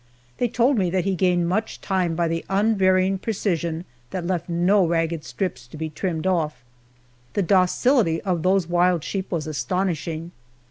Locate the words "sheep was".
9.03-9.45